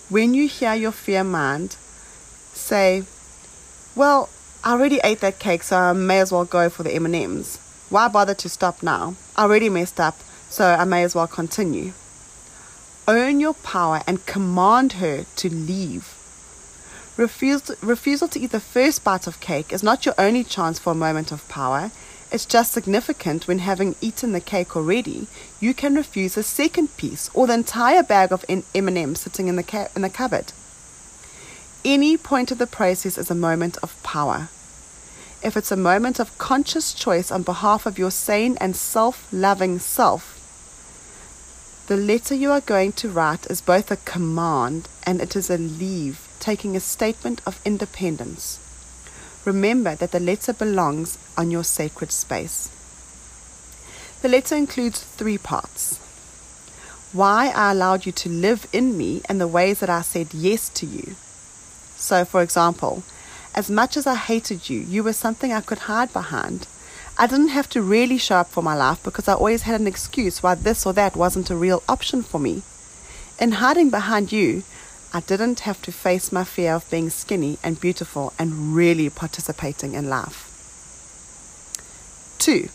When 0.09 0.33
you 0.33 0.47
hear 0.47 0.75
your 0.75 0.91
fear 0.91 1.23
mind 1.23 1.75
say, 2.53 3.03
Well, 3.95 4.29
I 4.63 4.71
already 4.71 4.99
ate 5.03 5.21
that 5.21 5.39
cake, 5.39 5.63
so 5.63 5.77
I 5.77 5.93
may 5.93 6.19
as 6.19 6.31
well 6.31 6.45
go 6.45 6.69
for 6.69 6.83
the 6.83 6.93
M&Ms. 6.93 7.59
Why 7.89 8.07
bother 8.07 8.33
to 8.33 8.49
stop 8.49 8.83
now? 8.83 9.15
I 9.35 9.43
already 9.43 9.69
messed 9.69 9.99
up, 9.99 10.17
so 10.49 10.65
I 10.65 10.83
may 10.83 11.03
as 11.03 11.15
well 11.15 11.27
continue 11.27 11.93
own 13.07 13.39
your 13.39 13.53
power 13.53 14.01
and 14.05 14.25
command 14.25 14.93
her 14.93 15.25
to 15.37 15.49
leave. 15.49 16.13
Refusal, 17.15 17.75
refusal 17.81 18.27
to 18.27 18.39
eat 18.39 18.51
the 18.51 18.59
first 18.59 19.03
bite 19.03 19.27
of 19.27 19.39
cake 19.39 19.71
is 19.73 19.81
not 19.81 20.05
your 20.05 20.13
only 20.17 20.43
chance 20.43 20.77
for 20.77 20.91
a 20.91 20.95
moment 20.95 21.31
of 21.31 21.47
power. 21.47 21.89
It's 22.31 22.45
just 22.45 22.73
significant 22.73 23.47
when 23.47 23.59
having 23.59 23.95
eaten 24.01 24.33
the 24.33 24.41
cake 24.41 24.75
already, 24.75 25.27
you 25.61 25.73
can 25.73 25.95
refuse 25.95 26.35
a 26.35 26.43
second 26.43 26.95
piece 26.97 27.31
or 27.33 27.47
the 27.47 27.53
entire 27.53 28.03
bag 28.03 28.33
of 28.33 28.43
M&Ms 28.49 29.21
sitting 29.21 29.47
in 29.47 29.55
the, 29.55 29.63
ca- 29.63 29.87
in 29.95 30.01
the 30.01 30.09
cupboard. 30.09 30.51
Any 31.85 32.17
point 32.17 32.51
of 32.51 32.57
the 32.57 32.67
process 32.67 33.17
is 33.17 33.31
a 33.31 33.35
moment 33.35 33.77
of 33.83 34.01
power. 34.03 34.49
If 35.43 35.55
it's 35.55 35.71
a 35.71 35.77
moment 35.77 36.19
of 36.19 36.37
conscious 36.37 36.93
choice 36.93 37.31
on 37.31 37.43
behalf 37.43 37.85
of 37.85 37.99
your 37.99 38.11
sane 38.11 38.57
and 38.59 38.75
self-loving 38.75 39.79
self, 39.79 40.33
the 41.87 41.95
letter 41.95 42.35
you 42.35 42.51
are 42.51 42.59
going 42.59 42.91
to 42.93 43.09
write 43.09 43.45
is 43.49 43.61
both 43.61 43.91
a 43.91 43.97
command 43.97 44.89
and 45.05 45.21
it 45.21 45.35
is 45.35 45.49
a 45.49 45.57
leave, 45.57 46.27
taking 46.39 46.75
a 46.75 46.81
statement 46.81 47.41
of 47.45 47.61
independence. 47.63 48.59
Remember 49.45 49.95
that 49.95 50.11
the 50.11 50.19
letter 50.19 50.51
belongs 50.51 51.17
on 51.37 51.51
your 51.51 51.63
sacred 51.63 52.11
space. 52.11 52.69
The 54.21 54.27
letter 54.27 54.55
includes 54.55 55.01
three 55.01 55.37
parts. 55.37 55.99
Why 57.13 57.53
I 57.55 57.71
allowed 57.71 58.05
you 58.05 58.11
to 58.11 58.29
live 58.29 58.67
in 58.73 58.97
me 58.97 59.21
and 59.29 59.39
the 59.39 59.47
ways 59.47 59.79
that 59.79 59.89
I 59.89 60.01
said 60.01 60.33
yes 60.33 60.67
to 60.69 60.85
you. 60.85 61.15
So, 61.97 62.23
for 62.25 62.41
example, 62.41 63.03
as 63.55 63.69
much 63.69 63.97
as 63.97 64.05
I 64.05 64.15
hated 64.15 64.69
you, 64.69 64.79
you 64.79 65.03
were 65.03 65.13
something 65.13 65.51
I 65.51 65.61
could 65.61 65.79
hide 65.89 66.13
behind. 66.13 66.67
I 67.17 67.25
didn't 67.25 67.47
have 67.49 67.67
to 67.69 67.81
really 67.81 68.19
show 68.19 68.37
up 68.37 68.49
for 68.49 68.61
my 68.61 68.75
life 68.75 69.01
because 69.03 69.27
I 69.27 69.33
always 69.33 69.63
had 69.63 69.81
an 69.81 69.87
excuse 69.87 70.43
why 70.43 70.53
this 70.53 70.85
or 70.85 70.93
that 70.93 71.15
wasn't 71.15 71.49
a 71.49 71.55
real 71.55 71.81
option 71.89 72.21
for 72.21 72.39
me. 72.39 72.61
In 73.39 73.53
hiding 73.53 73.89
behind 73.89 74.31
you, 74.31 74.63
I 75.11 75.21
didn't 75.21 75.61
have 75.61 75.81
to 75.83 75.91
face 75.91 76.31
my 76.31 76.43
fear 76.43 76.73
of 76.73 76.89
being 76.91 77.09
skinny 77.09 77.57
and 77.63 77.81
beautiful 77.81 78.33
and 78.37 78.75
really 78.75 79.09
participating 79.09 79.95
in 79.95 80.09
life. 80.09 80.43
Two, 82.37 82.69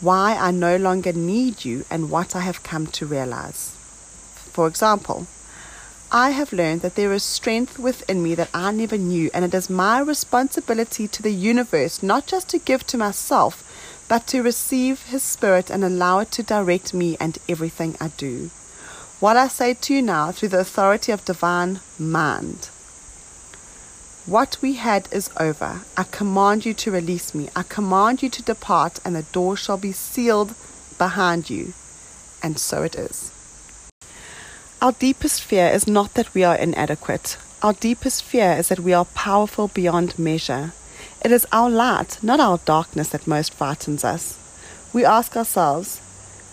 why 0.00 0.34
I 0.34 0.50
no 0.50 0.76
longer 0.76 1.12
need 1.12 1.64
you 1.64 1.84
and 1.90 2.10
what 2.10 2.34
I 2.34 2.40
have 2.40 2.62
come 2.62 2.86
to 2.86 3.04
realize. 3.04 3.72
For 4.52 4.66
example, 4.66 5.26
I 6.10 6.30
have 6.30 6.54
learned 6.54 6.80
that 6.80 6.94
there 6.94 7.12
is 7.12 7.22
strength 7.22 7.78
within 7.78 8.22
me 8.22 8.34
that 8.34 8.48
I 8.54 8.72
never 8.72 8.96
knew, 8.96 9.30
and 9.34 9.44
it 9.44 9.52
is 9.52 9.68
my 9.68 10.00
responsibility 10.00 11.06
to 11.06 11.22
the 11.22 11.32
universe 11.32 12.02
not 12.02 12.26
just 12.26 12.48
to 12.48 12.58
give 12.58 12.86
to 12.86 12.96
myself, 12.96 13.62
but 14.08 14.26
to 14.28 14.42
receive 14.42 15.02
His 15.02 15.22
Spirit 15.22 15.68
and 15.68 15.84
allow 15.84 16.20
it 16.20 16.30
to 16.32 16.42
direct 16.42 16.94
me 16.94 17.18
and 17.20 17.36
everything 17.46 17.94
I 18.00 18.08
do. 18.16 18.50
What 19.20 19.36
I 19.36 19.48
say 19.48 19.74
to 19.74 19.94
you 19.94 20.00
now 20.00 20.32
through 20.32 20.48
the 20.48 20.60
authority 20.60 21.12
of 21.12 21.26
divine 21.26 21.80
mind. 21.98 22.70
What 24.24 24.56
we 24.62 24.74
had 24.74 25.08
is 25.12 25.28
over. 25.38 25.82
I 25.94 26.04
command 26.04 26.64
you 26.64 26.72
to 26.72 26.90
release 26.90 27.34
me. 27.34 27.50
I 27.54 27.64
command 27.64 28.22
you 28.22 28.30
to 28.30 28.42
depart, 28.42 28.98
and 29.04 29.14
the 29.14 29.24
door 29.24 29.58
shall 29.58 29.76
be 29.76 29.92
sealed 29.92 30.54
behind 30.96 31.50
you. 31.50 31.74
And 32.42 32.58
so 32.58 32.82
it 32.82 32.94
is. 32.94 33.30
Our 34.80 34.92
deepest 34.92 35.42
fear 35.42 35.66
is 35.66 35.88
not 35.88 36.14
that 36.14 36.32
we 36.34 36.44
are 36.44 36.54
inadequate. 36.54 37.36
Our 37.62 37.72
deepest 37.72 38.22
fear 38.22 38.52
is 38.52 38.68
that 38.68 38.78
we 38.78 38.92
are 38.92 39.06
powerful 39.06 39.66
beyond 39.66 40.16
measure. 40.16 40.72
It 41.24 41.32
is 41.32 41.48
our 41.50 41.68
light, 41.68 42.18
not 42.22 42.38
our 42.38 42.58
darkness, 42.58 43.08
that 43.08 43.26
most 43.26 43.52
frightens 43.52 44.04
us. 44.04 44.38
We 44.92 45.04
ask 45.04 45.36
ourselves, 45.36 46.00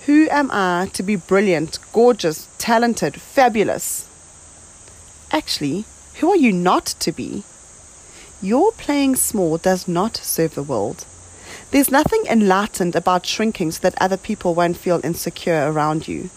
Who 0.08 0.27
am 0.32 0.50
I 0.51 0.89
to 0.94 1.03
be 1.03 1.15
brilliant, 1.15 1.77
gorgeous, 1.94 2.48
talented, 2.58 3.22
fabulous? 3.22 4.10
Actually, 5.32 5.86
who 6.15 6.32
are 6.32 6.36
you 6.36 6.51
not 6.51 6.88
to 7.01 7.12
be? 7.12 7.44
Your 8.41 8.72
playing 8.72 9.17
small 9.17 9.60
does 9.60 9.88
not 9.88 10.17
serve 10.17 10.55
the 10.55 10.63
world. 10.63 11.05
There's 11.70 11.91
nothing 11.91 12.24
enlightened 12.27 12.96
about 12.96 13.27
shrinking 13.27 13.74
so 13.74 13.82
that 13.82 14.01
other 14.01 14.17
people 14.17 14.55
won't 14.55 14.77
feel 14.77 15.00
insecure 15.03 15.72
around 15.72 16.08
you. 16.08 16.32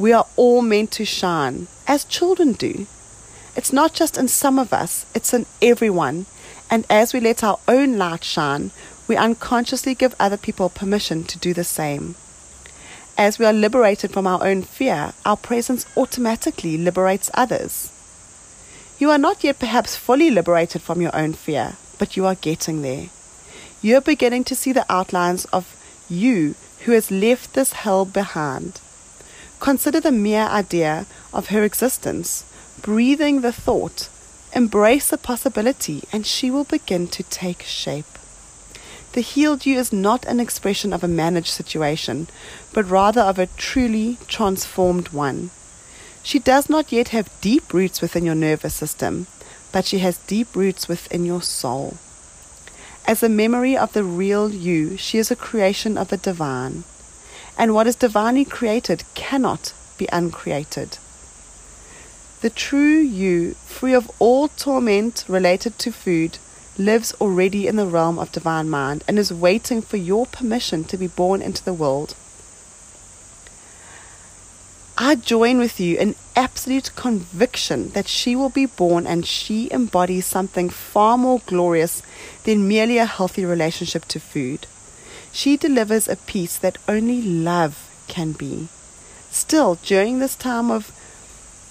We 0.00 0.14
are 0.14 0.26
all 0.36 0.62
meant 0.62 0.92
to 0.92 1.04
shine, 1.04 1.66
as 1.86 2.06
children 2.06 2.54
do. 2.54 2.86
It's 3.54 3.70
not 3.70 3.92
just 3.92 4.16
in 4.16 4.28
some 4.28 4.58
of 4.58 4.72
us, 4.72 5.04
it's 5.14 5.34
in 5.34 5.44
everyone. 5.60 6.24
And 6.70 6.86
as 6.88 7.12
we 7.12 7.20
let 7.20 7.44
our 7.44 7.58
own 7.68 7.98
light 7.98 8.24
shine, 8.24 8.70
we 9.06 9.16
unconsciously 9.16 9.94
give 9.94 10.14
other 10.18 10.38
people 10.38 10.70
permission 10.70 11.24
to 11.24 11.38
do 11.38 11.52
the 11.52 11.64
same. 11.64 12.14
As 13.18 13.38
we 13.38 13.44
are 13.44 13.52
liberated 13.52 14.10
from 14.10 14.26
our 14.26 14.42
own 14.42 14.62
fear, 14.62 15.12
our 15.26 15.36
presence 15.36 15.84
automatically 15.98 16.78
liberates 16.78 17.30
others. 17.34 17.92
You 18.98 19.10
are 19.10 19.18
not 19.18 19.44
yet 19.44 19.58
perhaps 19.58 19.96
fully 19.96 20.30
liberated 20.30 20.80
from 20.80 21.02
your 21.02 21.14
own 21.14 21.34
fear, 21.34 21.76
but 21.98 22.16
you 22.16 22.24
are 22.24 22.36
getting 22.36 22.80
there. 22.80 23.10
You 23.82 23.98
are 23.98 24.00
beginning 24.00 24.44
to 24.44 24.56
see 24.56 24.72
the 24.72 24.90
outlines 24.90 25.44
of 25.52 25.76
you 26.08 26.54
who 26.86 26.92
has 26.92 27.10
left 27.10 27.52
this 27.52 27.74
hell 27.74 28.06
behind. 28.06 28.80
Consider 29.60 30.00
the 30.00 30.10
mere 30.10 30.46
idea 30.46 31.04
of 31.34 31.48
her 31.48 31.62
existence, 31.62 32.44
breathing 32.80 33.42
the 33.42 33.52
thought, 33.52 34.08
embrace 34.54 35.08
the 35.08 35.18
possibility, 35.18 36.02
and 36.10 36.26
she 36.26 36.50
will 36.50 36.64
begin 36.64 37.06
to 37.08 37.22
take 37.24 37.62
shape. 37.62 38.06
The 39.12 39.20
healed 39.20 39.66
you 39.66 39.78
is 39.78 39.92
not 39.92 40.24
an 40.24 40.40
expression 40.40 40.94
of 40.94 41.04
a 41.04 41.08
managed 41.08 41.48
situation, 41.48 42.28
but 42.72 42.88
rather 42.88 43.20
of 43.20 43.38
a 43.38 43.48
truly 43.58 44.16
transformed 44.28 45.08
one. 45.08 45.50
She 46.22 46.38
does 46.38 46.70
not 46.70 46.90
yet 46.90 47.08
have 47.08 47.40
deep 47.42 47.74
roots 47.74 48.00
within 48.00 48.24
your 48.24 48.34
nervous 48.34 48.74
system, 48.74 49.26
but 49.72 49.84
she 49.84 49.98
has 49.98 50.16
deep 50.26 50.56
roots 50.56 50.88
within 50.88 51.26
your 51.26 51.42
soul. 51.42 51.98
As 53.06 53.22
a 53.22 53.28
memory 53.28 53.76
of 53.76 53.92
the 53.92 54.04
real 54.04 54.50
you, 54.50 54.96
she 54.96 55.18
is 55.18 55.30
a 55.30 55.36
creation 55.36 55.98
of 55.98 56.08
the 56.08 56.16
divine 56.16 56.84
and 57.58 57.74
what 57.74 57.86
is 57.86 57.96
divinely 57.96 58.44
created 58.44 59.04
cannot 59.14 59.72
be 59.98 60.08
uncreated. 60.12 60.98
The 62.40 62.50
true 62.50 62.98
you, 62.98 63.54
free 63.66 63.92
of 63.92 64.10
all 64.18 64.48
torment 64.48 65.24
related 65.28 65.78
to 65.80 65.92
food, 65.92 66.38
lives 66.78 67.12
already 67.20 67.66
in 67.66 67.76
the 67.76 67.86
realm 67.86 68.18
of 68.18 68.32
divine 68.32 68.70
mind 68.70 69.04
and 69.06 69.18
is 69.18 69.32
waiting 69.32 69.82
for 69.82 69.98
your 69.98 70.24
permission 70.26 70.84
to 70.84 70.96
be 70.96 71.06
born 71.06 71.42
into 71.42 71.62
the 71.62 71.74
world. 71.74 72.14
I 74.96 75.14
join 75.14 75.58
with 75.58 75.80
you 75.80 75.96
in 75.96 76.14
absolute 76.36 76.94
conviction 76.94 77.90
that 77.90 78.06
she 78.06 78.36
will 78.36 78.50
be 78.50 78.66
born 78.66 79.06
and 79.06 79.24
she 79.26 79.70
embodies 79.70 80.26
something 80.26 80.68
far 80.68 81.16
more 81.16 81.40
glorious 81.46 82.02
than 82.44 82.68
merely 82.68 82.98
a 82.98 83.06
healthy 83.06 83.44
relationship 83.44 84.04
to 84.06 84.20
food. 84.20 84.66
She 85.32 85.56
delivers 85.56 86.08
a 86.08 86.16
peace 86.16 86.56
that 86.58 86.78
only 86.88 87.22
love 87.22 87.88
can 88.08 88.32
be. 88.32 88.68
Still, 89.30 89.78
during 89.84 90.18
this 90.18 90.34
time 90.34 90.70
of 90.70 90.90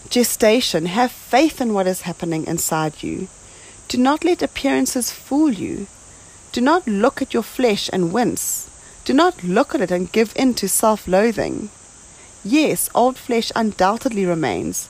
gestation, 0.09 0.85
have 0.85 1.11
faith 1.11 1.59
in 1.59 1.73
what 1.73 1.87
is 1.87 2.01
happening 2.01 2.47
inside 2.47 3.03
you. 3.03 3.27
Do 3.89 3.97
not 3.97 4.23
let 4.23 4.41
appearances 4.41 5.11
fool 5.11 5.51
you. 5.51 5.87
Do 6.51 6.61
not 6.61 6.87
look 6.87 7.21
at 7.21 7.33
your 7.33 7.43
flesh 7.43 7.89
and 7.91 8.13
wince. 8.13 8.69
Do 9.03 9.13
not 9.13 9.43
look 9.43 9.75
at 9.75 9.81
it 9.81 9.91
and 9.91 10.11
give 10.11 10.33
in 10.35 10.53
to 10.55 10.69
self 10.69 11.07
loathing. 11.07 11.69
Yes, 12.43 12.89
old 12.95 13.17
flesh 13.17 13.51
undoubtedly 13.55 14.25
remains, 14.25 14.87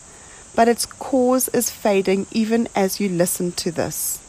but 0.55 0.67
its 0.67 0.85
cause 0.85 1.49
is 1.49 1.71
fading 1.71 2.27
even 2.31 2.67
as 2.75 2.99
you 2.99 3.09
listen 3.09 3.51
to 3.53 3.71
this. 3.71 4.19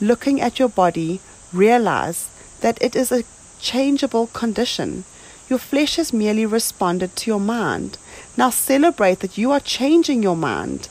Looking 0.00 0.40
at 0.40 0.58
your 0.58 0.68
body, 0.68 1.20
realize 1.52 2.28
that 2.60 2.80
it 2.80 2.96
is 2.96 3.12
a 3.12 3.24
changeable 3.60 4.28
condition. 4.28 5.04
Your 5.48 5.58
flesh 5.58 5.96
has 5.96 6.12
merely 6.12 6.46
responded 6.46 7.16
to 7.16 7.30
your 7.30 7.40
mind. 7.40 7.98
Now 8.36 8.50
celebrate 8.50 9.20
that 9.20 9.36
you 9.36 9.50
are 9.50 9.60
changing 9.60 10.22
your 10.22 10.36
mind. 10.36 10.88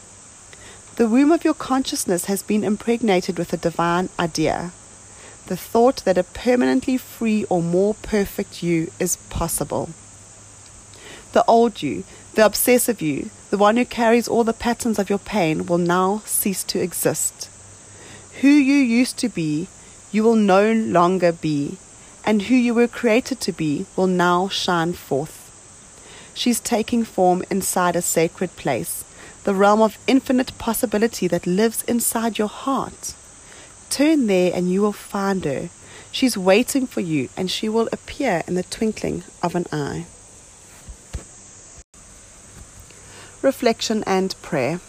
The 0.98 1.08
womb 1.08 1.32
of 1.32 1.46
your 1.46 1.54
consciousness 1.54 2.26
has 2.26 2.44
been 2.44 2.64
impregnated 2.64 3.38
with 3.38 3.54
a 3.54 3.58
divine 3.58 4.10
idea 4.20 4.72
the 5.50 5.58
thought 5.58 6.06
that 6.06 6.18
a 6.18 6.24
permanently 6.24 6.96
free 6.96 7.44
or 7.46 7.62
more 7.62 7.96
perfect 7.96 8.62
you 8.62 8.92
is 9.00 9.16
possible. 9.32 9.90
The 11.34 11.44
old 11.46 11.82
you, 11.82 12.04
the 12.36 12.46
obsessive 12.46 13.02
you, 13.02 13.32
the 13.50 13.58
one 13.58 13.76
who 13.76 13.86
carries 13.86 14.28
all 14.28 14.44
the 14.44 14.54
patterns 14.54 15.00
of 15.00 15.10
your 15.10 15.18
pain, 15.18 15.66
will 15.66 15.80
now 15.80 16.22
cease 16.24 16.64
to 16.66 16.80
exist. 16.80 17.50
Who 18.42 18.48
you 18.48 18.76
used 18.76 19.18
to 19.20 19.30
be, 19.30 19.68
you 20.12 20.24
will 20.24 20.36
no 20.36 20.72
longer 20.72 21.32
be, 21.32 21.78
and 22.26 22.44
who 22.44 22.56
you 22.56 22.74
were 22.74 22.88
created 22.88 23.40
to 23.42 23.52
be 23.52 23.86
will 23.96 24.08
now 24.08 24.48
shine 24.48 24.94
forth. 24.94 25.36
She's 26.34 26.60
taking 26.60 27.04
form 27.04 27.44
inside 27.52 27.96
a 27.96 28.02
sacred 28.02 28.56
place, 28.56 29.04
the 29.44 29.54
realm 29.54 29.82
of 29.82 29.98
infinite 30.08 30.58
possibility 30.58 31.28
that 31.28 31.48
lives 31.48 31.84
inside 31.84 32.38
your 32.38 32.48
heart. 32.48 33.14
Turn 33.90 34.28
there 34.28 34.52
and 34.54 34.72
you 34.72 34.82
will 34.82 34.94
find 34.94 35.44
her. 35.46 35.70
She's 36.12 36.38
waiting 36.38 36.88
for 36.88 37.02
you 37.02 37.30
and 37.36 37.50
she 37.50 37.70
will 37.70 37.90
appear 37.92 38.44
in 38.48 38.56
the 38.56 38.64
twinkling 38.64 39.24
of 39.44 39.56
an 39.56 39.66
eye. 39.72 40.06
Reflection 43.42 44.04
and 44.06 44.36
prayer. 44.42 44.80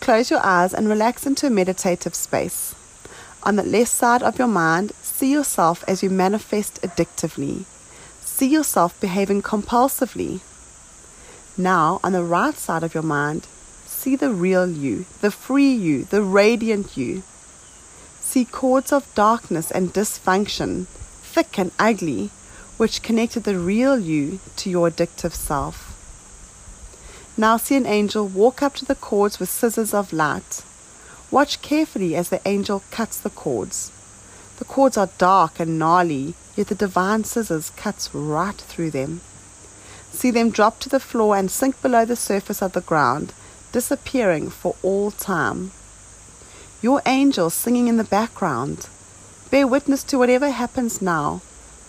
Close 0.00 0.30
your 0.30 0.44
eyes 0.44 0.72
and 0.72 0.88
relax 0.88 1.26
into 1.26 1.46
a 1.46 1.50
meditative 1.50 2.14
space. 2.14 2.74
On 3.48 3.56
the 3.56 3.62
left 3.62 3.90
side 3.90 4.22
of 4.22 4.38
your 4.38 4.46
mind, 4.46 4.92
see 5.00 5.32
yourself 5.32 5.82
as 5.88 6.02
you 6.02 6.10
manifest 6.10 6.82
addictively. 6.82 7.64
See 8.20 8.46
yourself 8.46 9.00
behaving 9.00 9.40
compulsively. 9.40 10.40
Now, 11.56 11.98
on 12.04 12.12
the 12.12 12.22
right 12.22 12.54
side 12.54 12.82
of 12.82 12.92
your 12.92 13.02
mind, 13.02 13.46
see 13.86 14.16
the 14.16 14.34
real 14.34 14.68
you, 14.70 15.06
the 15.22 15.30
free 15.30 15.72
you, 15.72 16.04
the 16.04 16.20
radiant 16.20 16.98
you 16.98 17.22
see 18.28 18.44
cords 18.44 18.92
of 18.92 19.14
darkness 19.14 19.70
and 19.70 19.94
dysfunction, 19.94 20.86
thick 20.86 21.58
and 21.58 21.72
ugly, 21.78 22.28
which 22.76 23.02
connected 23.02 23.44
the 23.44 23.58
real 23.58 23.98
you 23.98 24.38
to 24.54 24.68
your 24.68 24.90
addictive 24.90 25.32
self. 25.32 25.76
Now 27.34 27.56
see 27.56 27.76
an 27.76 27.86
angel 27.86 28.28
walk 28.28 28.62
up 28.62 28.74
to 28.74 28.84
the 28.84 28.94
cords 28.94 29.40
with 29.40 29.48
scissors 29.48 29.94
of 29.94 30.12
light. 30.12 30.62
Watch 31.30 31.60
carefully 31.62 32.16
as 32.16 32.28
the 32.28 32.40
angel 32.46 32.82
cuts 32.90 33.18
the 33.18 33.30
cords. 33.30 33.92
The 34.58 34.64
cords 34.64 34.96
are 34.96 35.10
dark 35.18 35.60
and 35.60 35.78
gnarly, 35.78 36.34
yet 36.56 36.68
the 36.68 36.74
divine 36.74 37.24
scissors 37.24 37.70
cuts 37.70 38.14
right 38.14 38.56
through 38.56 38.90
them. 38.90 39.20
See 40.10 40.30
them 40.30 40.50
drop 40.50 40.80
to 40.80 40.88
the 40.88 41.00
floor 41.00 41.36
and 41.36 41.50
sink 41.50 41.80
below 41.82 42.04
the 42.04 42.16
surface 42.16 42.62
of 42.62 42.72
the 42.72 42.80
ground, 42.80 43.32
disappearing 43.72 44.50
for 44.50 44.74
all 44.82 45.10
time 45.10 45.72
your 46.80 47.02
angel 47.06 47.50
singing 47.50 47.88
in 47.88 47.96
the 47.96 48.04
background. 48.04 48.88
Bear 49.50 49.66
witness 49.66 50.04
to 50.04 50.18
whatever 50.18 50.50
happens 50.50 51.02
now 51.02 51.40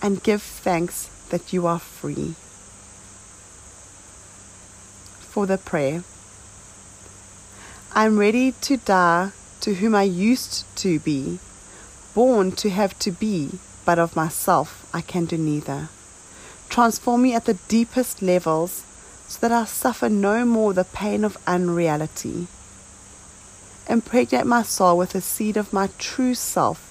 and 0.02 0.22
give 0.22 0.42
thanks 0.42 1.08
that 1.28 1.52
you 1.52 1.66
are 1.66 1.78
free. 1.78 2.34
For 5.20 5.46
the 5.46 5.58
prayer 5.58 6.02
I 7.94 8.06
am 8.06 8.18
ready 8.18 8.52
to 8.52 8.76
die 8.78 9.30
to 9.60 9.74
whom 9.74 9.94
I 9.94 10.02
used 10.02 10.64
to 10.78 10.98
be, 11.00 11.38
born 12.14 12.52
to 12.52 12.70
have 12.70 12.98
to 13.00 13.10
be, 13.10 13.58
but 13.84 13.98
of 13.98 14.16
myself 14.16 14.88
I 14.92 15.00
can 15.00 15.24
do 15.24 15.36
neither. 15.36 15.88
Transform 16.68 17.22
me 17.22 17.34
at 17.34 17.44
the 17.44 17.58
deepest 17.68 18.22
levels 18.22 18.84
so 19.28 19.38
that 19.40 19.52
I 19.52 19.64
suffer 19.64 20.08
no 20.08 20.44
more 20.44 20.72
the 20.72 20.84
pain 20.84 21.24
of 21.24 21.38
unreality 21.46 22.46
impregnate 23.90 24.46
my 24.46 24.62
soul 24.62 24.96
with 24.96 25.10
the 25.10 25.20
seed 25.20 25.56
of 25.56 25.72
my 25.72 25.88
true 25.98 26.34
self, 26.34 26.86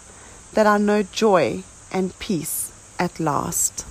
that 0.54 0.68
I 0.68 0.78
know 0.78 1.04
joy 1.04 1.64
and 1.92 2.18
peace 2.20 2.72
at 3.00 3.20
last. 3.20 3.86